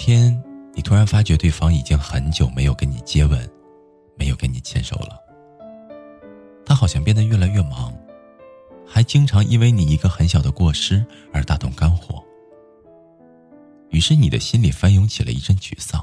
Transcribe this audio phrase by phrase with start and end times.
[0.00, 3.38] 天，你突然发觉对方已经很久没有跟你接吻，
[4.16, 5.20] 没有跟你牵手了。
[6.64, 7.94] 他好像变得越来越忙，
[8.86, 11.04] 还经常因为你一个很小的过失
[11.34, 12.24] 而大动肝火。
[13.90, 16.02] 于是你的心里翻涌起了一阵沮丧，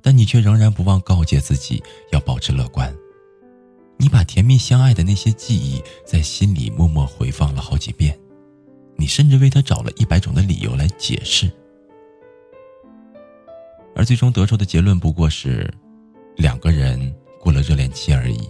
[0.00, 2.90] 但你却仍然不忘告诫自己要保持乐观。
[3.98, 8.18] 你把甜蜜相爱的那些记忆在心里默默回放了好几遍，
[8.96, 11.52] 你甚至为他找了一百种的理由来解释。
[13.98, 15.68] 而最终得出的结论不过是，
[16.36, 18.48] 两个人过了热恋期而已，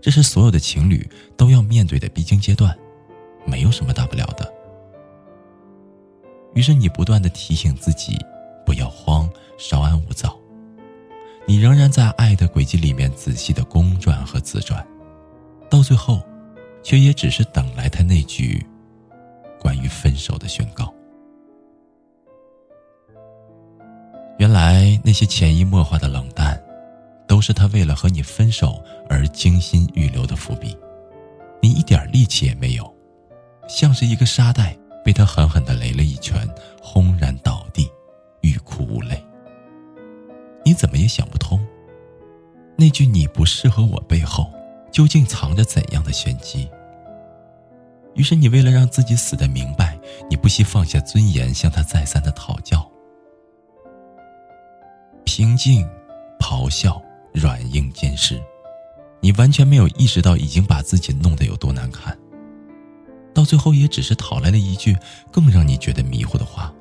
[0.00, 1.04] 这是所有的情侣
[1.36, 2.72] 都要面对的必经阶段，
[3.44, 4.54] 没有什么大不了的。
[6.54, 8.16] 于是你不断的提醒自己，
[8.64, 10.38] 不要慌，稍安勿躁。
[11.44, 14.86] 你仍然在爱的轨迹里面仔细的公转和自转，
[15.68, 16.22] 到最后，
[16.84, 18.64] 却也只是等来他那句
[19.58, 20.94] 关于分手的宣告。
[24.38, 26.60] 原来那些潜移默化的冷淡，
[27.26, 30.76] 都是他为了和你分手而精心预留的伏笔。
[31.60, 32.92] 你一点力气也没有，
[33.68, 36.48] 像是一个沙袋被他狠狠的擂了一拳，
[36.82, 37.88] 轰然倒地，
[38.40, 39.24] 欲哭无泪。
[40.64, 41.64] 你怎么也想不通，
[42.76, 44.52] 那句“你不适合我”背后
[44.90, 46.68] 究竟藏着怎样的玄机？
[48.14, 52.91] 于是你为了让自己死的明白，你不惜放下尊严，向他再三的讨教。
[55.24, 55.88] 平静，
[56.38, 57.00] 咆哮，
[57.32, 58.40] 软硬兼施，
[59.20, 62.16] 你完全没有意识到已经把自己弄得有多难看。
[63.34, 64.96] 到最后，也只是讨来了一句
[65.30, 66.72] 更让你觉得迷糊的话：“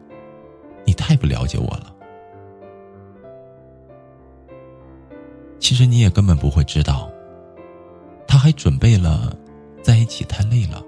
[0.85, 1.95] 你太不了解我了。”
[5.59, 7.09] 其实你也根本不会知道，
[8.27, 9.33] 他还准备了
[9.81, 10.83] 在一起太累了，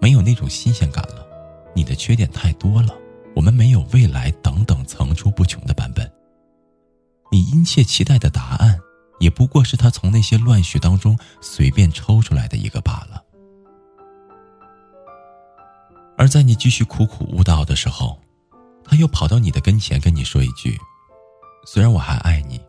[0.00, 1.26] 没有那种新鲜感了，
[1.74, 2.94] 你的缺点太多了，
[3.34, 6.08] 我们没有未来等等层出不穷的版本。
[7.34, 8.78] 你殷切期待的答案，
[9.18, 13.24] 也不过是他从那些乱序当中随便抽出来的一个罢了。
[16.16, 18.16] 而在你继续苦苦悟道的时候，
[18.84, 20.78] 他又跑到你的跟前跟你说一句
[21.66, 22.60] ：“虽然我还爱你，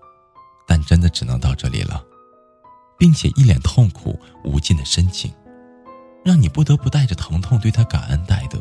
[0.65, 2.03] 但真的只能到这里了。”
[2.97, 5.31] 并且一脸痛苦无尽的深情，
[6.23, 8.57] 让你不得不带着疼痛对他感恩戴德，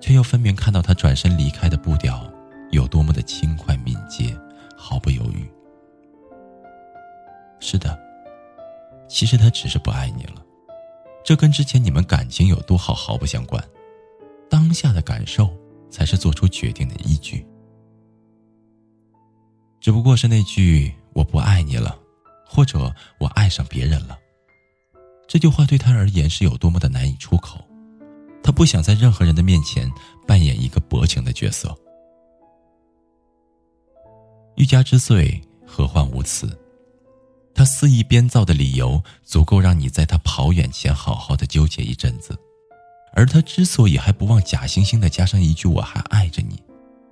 [0.00, 2.29] 却又分明看到他转身离开的步调。
[2.70, 4.36] 有多么的轻快敏捷，
[4.76, 5.48] 毫不犹豫。
[7.58, 7.98] 是的，
[9.08, 10.44] 其实他只是不爱你了，
[11.24, 13.62] 这跟之前你们感情有多好毫不相关。
[14.48, 15.48] 当下的感受
[15.90, 17.46] 才是做出决定的依据。
[19.80, 21.98] 只不过是那句“我不爱你了”，
[22.44, 24.18] 或者“我爱上别人了”，
[25.28, 27.64] 这句话对他而言是有多么的难以出口。
[28.42, 29.90] 他不想在任何人的面前
[30.26, 31.76] 扮演一个薄情的角色。
[34.56, 36.58] 欲加之罪，何患无辞？
[37.54, 42.38] 他肆意编造的理由，足够让你在他跑远前好好的纠结一阵子。
[43.12, 46.62] 而他之所以还不忘假惺惺的加上一句“我还爱着你”，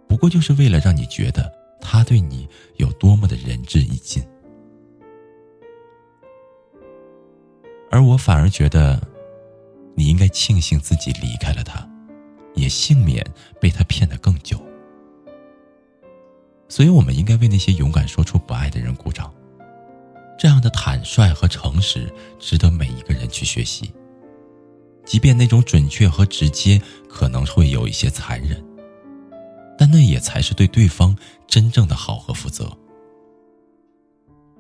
[0.09, 4.23] 不过就是为了让你觉得他对你有多么的仁至义尽。
[7.91, 9.03] 而我反而觉得，
[9.97, 11.87] 你应该庆幸自己离开了他，
[12.55, 13.27] 也幸免
[13.61, 14.63] 被他骗得更久。
[16.69, 19.33] 所以，我们应该为那些勇敢说出不爱的人鼓掌。
[20.39, 23.93] 这样的坦率和诚实，值得每一个人去学习。
[25.05, 28.63] 即便那种准确和直接可能会有一些残忍，
[29.79, 31.17] 但那也才是对对方
[31.47, 32.71] 真正的好和负责。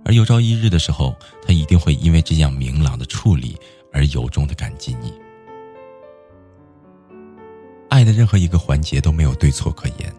[0.04, 1.14] 而有朝一日的时候，
[1.46, 3.54] 他一定会因为这样明朗的处理
[3.92, 5.12] 而由衷的感激你。
[7.90, 10.12] 爱的任何一个环节都没有对错可言。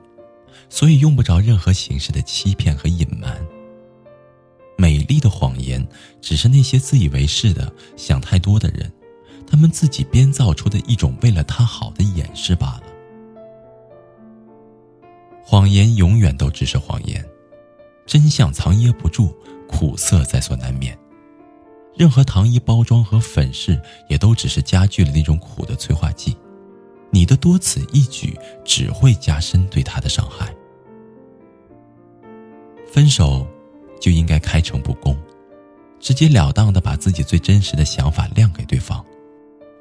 [0.69, 3.39] 所以用不着任何形式的欺骗和隐瞒。
[4.77, 5.85] 美丽的谎言，
[6.21, 8.89] 只是那些自以为是的、想太多的人，
[9.45, 12.83] 他们自己编造出的一种为了他好的掩饰罢了。
[15.43, 17.25] 谎言永远都只是谎言，
[18.05, 19.35] 真相藏掖不住，
[19.67, 20.97] 苦涩在所难免。
[21.97, 26.37] 任何糖衣包装和粉饰，也都只是加剧了那种苦的催化剂。
[27.11, 30.55] 你的多此一举，只会加深对他的伤害。
[32.91, 33.47] 分手，
[34.01, 35.15] 就应该开诚布公，
[35.99, 39.05] 直截了当的把自己最真实的想法亮给对方，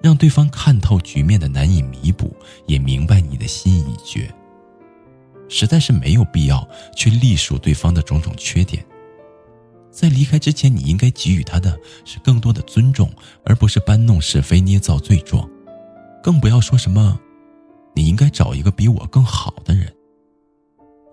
[0.03, 4.33] 让对方看透局面的难以弥补，也明白你的心意已决。
[5.49, 8.85] 实在是没有必要去隶属对方的种种缺点。
[9.91, 13.11] 在离开之前，你应该给予他的是更多的尊重，
[13.45, 15.49] 而不是搬弄是非、捏造罪状。
[16.23, 17.19] 更不要说什么，
[17.95, 19.91] 你应该找一个比我更好的人。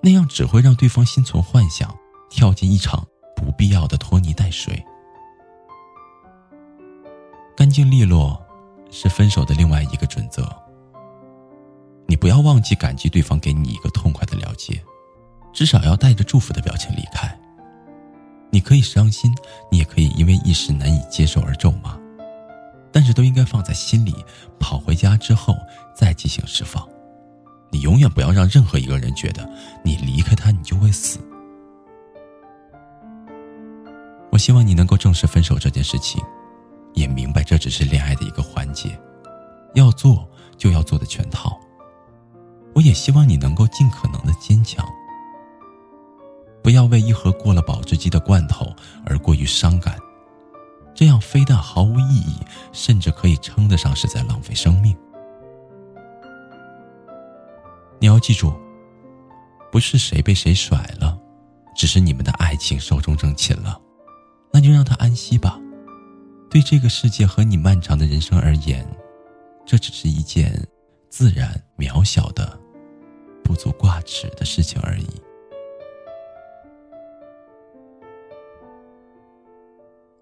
[0.05, 1.91] 那样只会让对方心存幻想，
[2.29, 3.03] 跳进一场
[3.35, 4.85] 不必要的拖泥带水。
[7.57, 8.39] 干净利落，
[8.91, 10.47] 是分手的另外一个准则。
[12.05, 14.79] 你不要忘记感激对方给你一个痛快的了结，
[15.51, 17.35] 至少要带着祝福的表情离开。
[18.51, 19.35] 你可以伤心，
[19.71, 21.97] 你也可以因为一时难以接受而咒骂，
[22.91, 24.13] 但是都应该放在心里。
[24.59, 25.55] 跑回家之后
[25.95, 26.87] 再进行释放。
[27.75, 29.45] 你永远不要让任何一个人觉得
[29.83, 31.19] 你离开他你就会死。
[34.31, 36.23] 我希望你能够正视分手这件事情，
[36.93, 38.97] 也明白这只是恋爱的一个环节，
[39.73, 40.25] 要做
[40.57, 41.59] 就要做的全套。
[42.73, 44.85] 我也希望你能够尽可能的坚强，
[46.63, 48.73] 不要为一盒过了保质期的罐头
[49.05, 49.97] 而过于伤感，
[50.93, 52.37] 这样非但毫无意义，
[52.71, 54.95] 甚至可以称得上是在浪费生命。
[57.99, 58.53] 你要记住，
[59.71, 61.17] 不是谁被谁甩了，
[61.75, 63.79] 只是你们的爱情寿终正寝了，
[64.51, 65.59] 那就让他安息吧。
[66.49, 68.87] 对这个世界和你漫长的人生而言，
[69.65, 70.65] 这只是一件
[71.09, 72.59] 自然渺小的。
[73.43, 75.05] 不足挂齿的事情而已。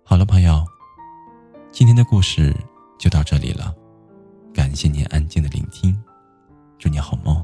[0.03, 0.61] 好了，朋友，
[1.71, 2.53] 今天的故事
[2.99, 3.73] 就到这里了，
[4.53, 5.97] 感谢您安静的聆听，
[6.77, 7.43] 祝你好梦，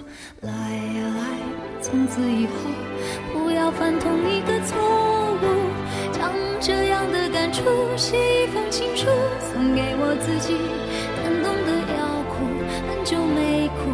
[1.91, 2.71] 从此以后，
[3.33, 4.79] 不要犯同一个错
[5.41, 5.45] 误。
[6.13, 7.61] 将这样的感触
[7.97, 9.07] 写一封情书，
[9.51, 10.55] 送给我自己。
[11.21, 12.47] 感动的要哭，
[12.87, 13.91] 很久没哭，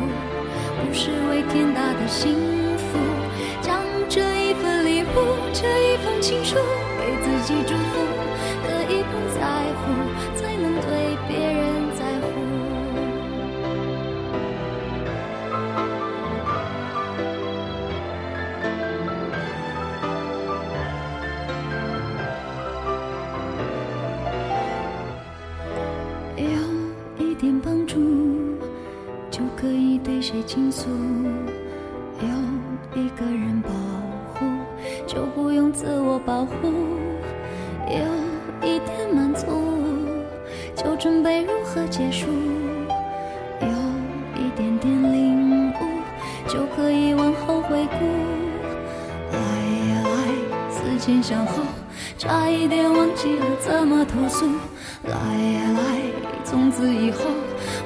[0.86, 2.36] 不是为天大的幸
[2.78, 3.00] 福。
[3.64, 6.56] 将这一份礼物，这一封情书，
[7.00, 8.17] 给自己祝福。
[40.78, 42.28] 就准备如何结束。
[43.60, 43.68] 有
[44.36, 45.74] 一点点领悟，
[46.48, 48.06] 就可以往后回顾。
[49.32, 49.40] 来
[49.90, 51.64] 呀来，思前想后，
[52.18, 54.46] 差一点忘记了怎么投诉。
[55.04, 55.82] 来呀来，
[56.44, 57.22] 从此以后。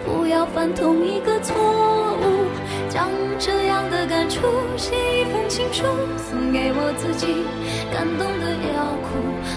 [0.04, 2.46] 不要犯同一个错误，
[2.90, 3.08] 将
[3.40, 4.42] 这样的感触
[4.76, 5.84] 写一封情书，
[6.18, 7.46] 送给我自己。
[7.94, 9.10] 感动的要哭，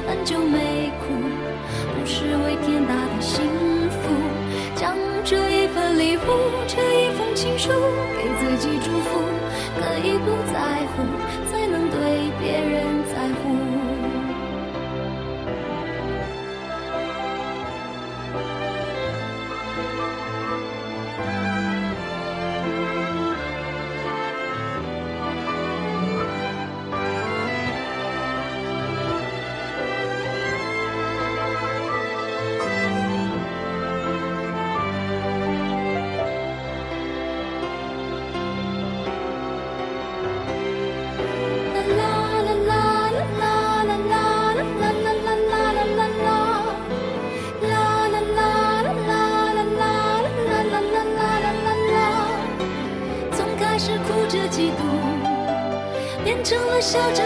[0.07, 1.05] 很久没哭，
[2.07, 3.45] 是为天大的幸
[3.91, 3.99] 福。
[4.77, 6.21] 将这一份礼物，
[6.67, 7.71] 这一封情书，
[8.17, 9.21] 给自己祝福。
[9.77, 11.03] 可以不在乎，